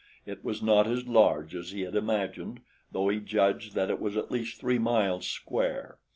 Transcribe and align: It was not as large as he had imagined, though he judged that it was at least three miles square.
It 0.25 0.43
was 0.43 0.63
not 0.63 0.87
as 0.87 1.05
large 1.07 1.53
as 1.53 1.69
he 1.69 1.81
had 1.81 1.95
imagined, 1.95 2.61
though 2.91 3.09
he 3.09 3.19
judged 3.19 3.75
that 3.75 3.91
it 3.91 3.99
was 4.01 4.17
at 4.17 4.31
least 4.31 4.59
three 4.59 4.79
miles 4.79 5.27
square. 5.27 5.99